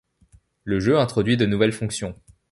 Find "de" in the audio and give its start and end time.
1.37-1.45